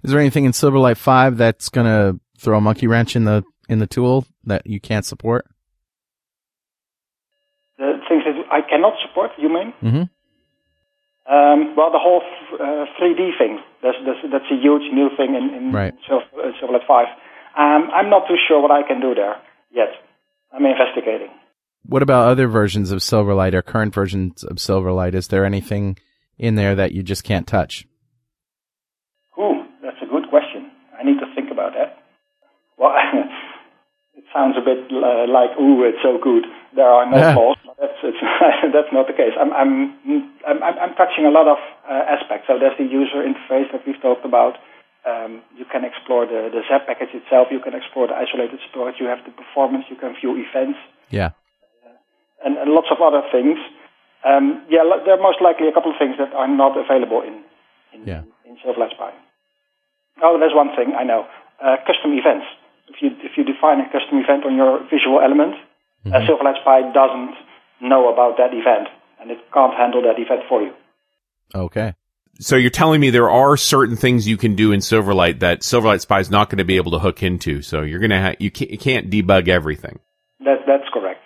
[0.04, 3.42] Is there anything in Silverlight 5 that's going to throw a monkey wrench in the
[3.68, 5.46] in the tool that you can't support?
[7.78, 9.72] The things that I cannot support, you mean?
[9.82, 10.10] Mhm.
[11.24, 12.20] Um, well, the whole
[12.58, 13.60] uh, 3D thing.
[13.82, 15.94] That's, that's, that's a huge new thing in, in Right.
[16.10, 16.18] Uh,
[16.60, 17.06] Silverlight 5.
[17.56, 19.36] Um, I'm not too sure what I can do there
[19.72, 19.90] yet.
[20.52, 21.30] I'm investigating.
[21.84, 25.14] What about other versions of Silverlight or current versions of Silverlight?
[25.14, 25.98] Is there anything
[26.38, 27.86] in there that you just can't touch?
[29.38, 30.70] Ooh, that's a good question.
[30.98, 31.98] I need to think about that.
[32.78, 32.94] Well,
[34.14, 36.44] it sounds a bit uh, like, ooh, it's so good.
[36.74, 37.34] There are no Yeah.
[37.34, 37.56] flaws.
[37.80, 38.18] That's it's,
[38.72, 39.34] that's not the case.
[39.38, 39.98] I'm I'm
[40.46, 42.46] I'm, I'm I'm touching a lot of uh, aspects.
[42.46, 44.54] So there's the user interface that we've talked about.
[45.04, 47.48] Um, you can explore the, the XAP package itself.
[47.50, 48.96] You can explore the isolated storage.
[49.00, 49.84] You have the performance.
[49.90, 50.78] You can view events
[51.10, 51.30] Yeah.
[52.44, 53.58] And, and lots of other things.
[54.24, 57.42] Um, yeah, there are most likely a couple of things that are not available in
[57.92, 58.22] in, Yeah.
[58.46, 59.12] in Silverlight Spy.
[60.22, 61.26] Oh, there's one thing I know:
[61.62, 62.46] uh, custom events.
[62.88, 65.54] If you if you define a custom event on your visual element,
[66.06, 67.34] uh, Silverlight Spy doesn't
[67.80, 68.88] know about that event,
[69.20, 70.72] and it can't handle that event for you.
[71.54, 71.94] Okay.
[72.40, 76.00] So you're telling me there are certain things you can do in Silverlight that Silverlight
[76.00, 77.60] Spy is not going to be able to hook into.
[77.62, 79.98] So you're going to ha- you can't, you can't debug everything.
[80.40, 81.20] That, that's correct.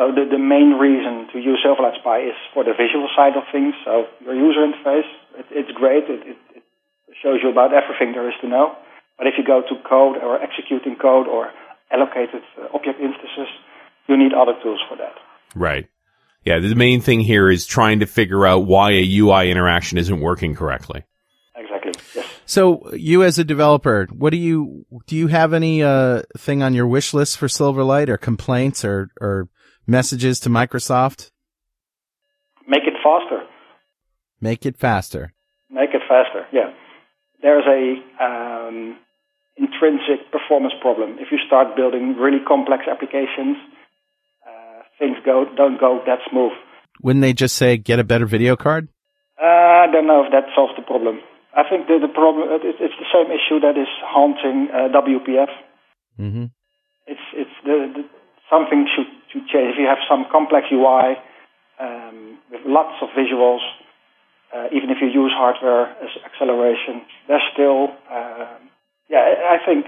[0.00, 3.44] So the, the main reason to use Silverlight Spy is for the visual side of
[3.52, 3.74] things.
[3.84, 5.04] So your user interface,
[5.36, 6.08] it, it's great.
[6.08, 6.62] It, it, it
[7.22, 8.76] shows you about everything there is to know.
[9.18, 11.52] But if you go to code or executing code or
[11.92, 13.52] allocated uh, object instances,
[14.08, 15.12] you need other tools for that.
[15.54, 15.90] Right.
[16.46, 16.60] Yeah.
[16.60, 20.54] The main thing here is trying to figure out why a UI interaction isn't working
[20.54, 21.04] correctly.
[21.54, 22.26] Exactly, yes.
[22.46, 26.72] So you as a developer, what do you do you have any uh thing on
[26.72, 29.50] your wish list for Silverlight or complaints or or
[29.86, 31.30] messages to Microsoft?
[32.66, 33.46] Make it faster.
[34.40, 35.32] Make it faster.
[35.70, 36.72] Make it faster, yeah.
[37.42, 38.98] There's a um,
[39.56, 41.16] intrinsic performance problem.
[41.18, 43.56] If you start building really complex applications,
[44.46, 46.52] uh, things go don't go that smooth.
[47.02, 48.88] Wouldn't they just say get a better video card?
[49.40, 51.20] Uh, I don't know if that solves the problem.
[51.56, 55.50] I think the, the problem it, it's the same issue that is haunting uh, WPF.
[56.18, 56.44] Mm-hmm.
[57.06, 58.02] It's it's the, the
[58.48, 59.74] something should should change.
[59.74, 61.16] If you have some complex UI
[61.78, 63.62] um, with lots of visuals,
[64.54, 68.58] uh, even if you use hardware as acceleration, there's still uh,
[69.08, 69.22] yeah.
[69.22, 69.86] I I think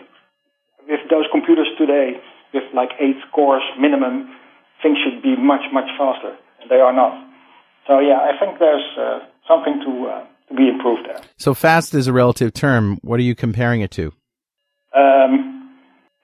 [0.88, 2.20] with those computers today,
[2.54, 4.30] with like eight cores minimum,
[4.82, 7.12] things should be much much faster, and they are not.
[7.86, 11.20] So yeah, I think there's uh, something to uh, to be improved there.
[11.38, 12.98] So fast is a relative term.
[13.02, 14.12] What are you comparing it to?
[14.94, 15.74] Um,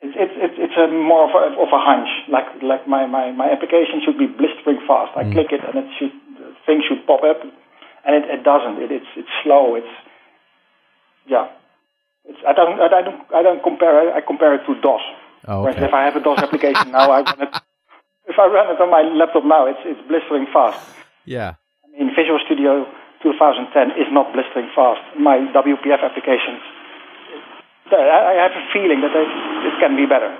[0.00, 0.47] it's it's
[0.78, 2.08] it's it's a more of a, of a hunch.
[2.30, 5.16] Like like my, my, my application should be blistering fast.
[5.16, 5.32] I mm.
[5.32, 6.12] click it and it should
[6.66, 8.78] things should pop up, and it, it doesn't.
[8.82, 9.74] It, it's it's slow.
[9.74, 9.94] It's
[11.26, 11.48] yeah.
[12.24, 14.12] It's I don't I don't I don't compare.
[14.12, 15.02] I, I compare it to DOS.
[15.48, 15.84] Oh, okay.
[15.84, 17.54] if I have a DOS application now, I run it.
[18.28, 20.84] If I run it on my laptop now, it's it's blistering fast.
[21.24, 21.56] Yeah.
[21.84, 22.84] I mean, Visual Studio
[23.22, 25.00] 2010 is not blistering fast.
[25.18, 26.60] My WPF applications,
[27.90, 30.36] I I have a feeling that it can be better.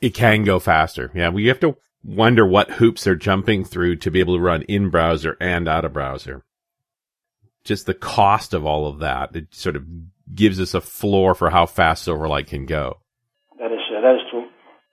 [0.00, 1.10] It can go faster.
[1.14, 1.28] Yeah.
[1.30, 4.88] We have to wonder what hoops they're jumping through to be able to run in
[4.88, 6.42] browser and out of browser.
[7.64, 9.36] Just the cost of all of that.
[9.36, 9.84] It sort of
[10.34, 13.00] gives us a floor for how fast Silverlight can go.
[13.58, 14.48] That is uh, that is true.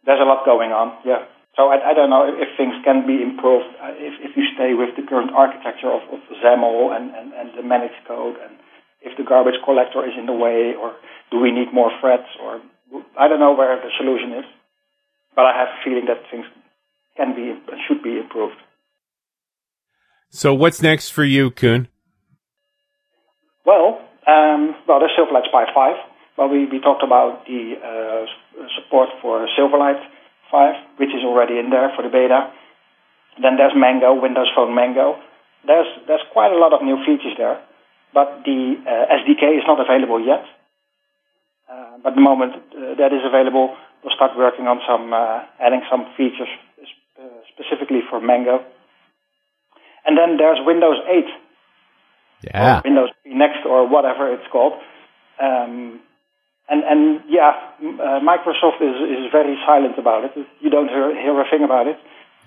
[0.05, 0.97] There's a lot going on.
[1.05, 1.23] Yeah.
[1.55, 4.75] So I, I don't know if, things can be improved uh, if if you stay
[4.75, 8.59] with the current architecture of, of XAML and, and, and the managed code, and
[9.01, 10.93] if the garbage collector is in the way, or
[11.31, 12.59] do we need more threads, or
[13.17, 14.45] I don't know where the solution is.
[15.37, 16.49] But I have a feeling that things
[17.15, 17.53] can be
[17.85, 18.57] should be improved.
[20.29, 21.87] So what's next for you, Koen?
[23.63, 25.95] Well, um, well, there's Silverlight Spy 5.
[26.37, 28.25] Well, we, we talked about the uh,
[28.75, 30.01] support for Silverlight
[30.51, 32.51] 5, which is already in there for the beta.
[33.41, 35.21] Then there's Mango, Windows Phone Mango.
[35.65, 37.61] There's there's quite a lot of new features there,
[38.13, 40.41] but the uh, SDK is not available yet.
[41.69, 45.81] Uh, but the moment uh, that is available, we'll start working on some uh, adding
[45.91, 46.49] some features
[47.19, 47.23] uh,
[47.53, 48.63] specifically for Mango.
[50.05, 51.25] And then there's Windows 8
[52.53, 52.81] Yeah.
[52.85, 54.73] Windows Next or whatever it's called.
[55.41, 55.99] Um,
[56.69, 60.31] and and yeah, uh, Microsoft is is very silent about it.
[60.59, 61.97] You don't hear hear a thing about it.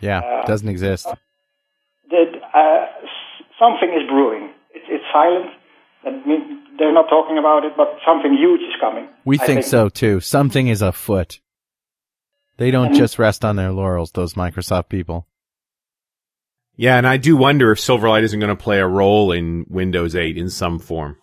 [0.00, 0.20] Yeah.
[0.20, 1.06] Uh, Doesn't exist.
[2.10, 2.86] That uh,
[3.58, 4.50] something is brewing.
[4.74, 5.50] It's it's silent.
[6.04, 9.08] That mean, they're not talking about it, but something huge is coming.
[9.24, 10.20] We I think, so too.
[10.20, 11.40] Something is afoot.
[12.56, 15.26] They don't And- just rest on their laurels, those Microsoft people.
[16.76, 20.16] Yeah, and I do wonder if Silverlight isn't going to play a role in Windows
[20.16, 21.18] 8 in some form.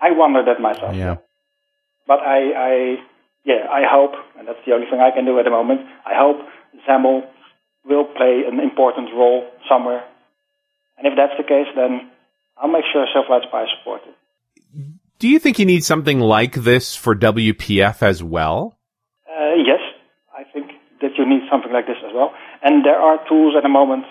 [0.00, 0.94] I wonder that myself.
[0.94, 1.16] Yeah.
[2.06, 2.96] But I, I,
[3.44, 5.80] yeah, I hope, and that's the only thing I can do at the moment.
[6.06, 6.36] I hope
[6.86, 7.22] XAML
[7.84, 10.04] will play an important role somewhere.
[10.98, 12.10] And if that's the case, then
[12.56, 14.14] I'll make sure Silverlight Spy is supported.
[15.18, 18.76] Do you think you need something like this for WPF as well?
[19.28, 19.80] Uh, yes,
[20.36, 22.32] I think that you need something like this as well.
[22.62, 24.04] And there are tools at the moment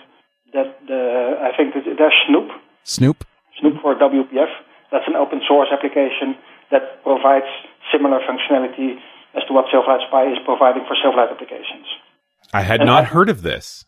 [0.53, 2.49] that the, I think that there's Snoop,
[2.83, 3.25] Snoop?
[3.59, 4.51] Snoop for WPF.
[4.91, 6.35] That's an open source application
[6.71, 7.45] that provides
[7.91, 8.97] similar functionality
[9.35, 11.85] as to what Silverlight Spy is providing for Silverlight applications.
[12.53, 13.85] I had And not I- heard of this.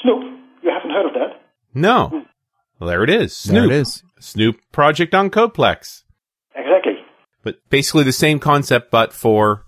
[0.00, 0.22] Snoop,
[0.62, 1.42] you haven't heard of that?
[1.74, 2.24] No.
[2.82, 3.30] Well, there it is.
[3.36, 3.70] Snoop.
[3.70, 4.02] There it is.
[4.18, 6.02] Snoop project on Codeplex.
[6.50, 6.98] Exactly.
[7.44, 9.66] But basically the same concept, but for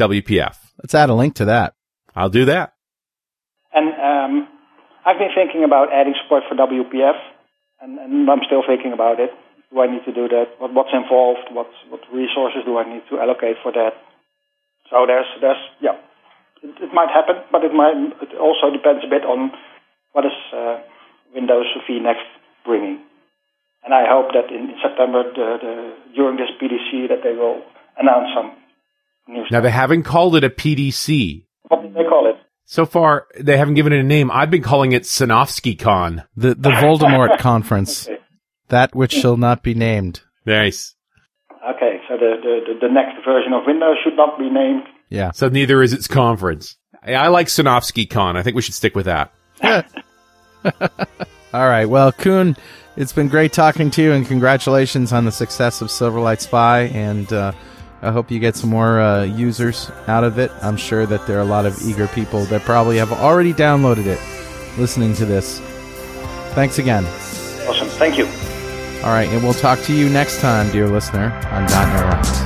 [0.00, 0.58] WPF.
[0.82, 1.74] Let's add a link to that.
[2.16, 2.74] I'll do that.
[3.72, 4.48] And um,
[5.06, 7.14] I've been thinking about adding support for WPF,
[7.82, 9.30] and, and I'm still thinking about it.
[9.70, 10.58] Do I need to do that?
[10.58, 11.46] What, what's involved?
[11.52, 13.94] What what resources do I need to allocate for that?
[14.90, 16.02] So there's there's yeah,
[16.66, 17.94] it, it might happen, but it might
[18.26, 19.52] it also depends a bit on
[20.10, 20.82] what is uh,
[21.32, 22.26] Windows VNext
[22.66, 23.00] bringing.
[23.84, 27.62] And I hope that in September, the, the, during this PDC, that they will
[27.96, 28.56] announce some
[29.28, 31.44] new Now they haven't called it a PDC.
[31.68, 32.36] What did they call it?
[32.64, 34.28] So far, they haven't given it a name.
[34.32, 36.26] I've been calling it SinofskyCon.
[36.36, 38.08] The the Voldemort conference.
[38.08, 38.18] Okay.
[38.68, 40.22] That which shall not be named.
[40.44, 40.96] Nice.
[41.70, 44.82] Okay, so the, the, the, the next version of Windows should not be named.
[45.10, 45.30] Yeah.
[45.30, 46.76] So neither is its conference.
[47.04, 48.36] I, I like SinofskyCon.
[48.36, 49.32] I think we should stick with that.
[51.54, 51.86] All right.
[51.86, 52.56] Well, Koen,
[52.96, 56.82] it's been great talking to you, and congratulations on the success of Silverlight Spy.
[56.82, 57.52] And uh,
[58.02, 60.50] I hope you get some more uh, users out of it.
[60.62, 64.06] I'm sure that there are a lot of eager people that probably have already downloaded
[64.06, 64.20] it,
[64.78, 65.60] listening to this.
[66.54, 67.04] Thanks again.
[67.68, 68.26] Awesome, thank you.
[69.04, 72.45] All right, and we'll talk to you next time, dear listener, on .NET Rocks.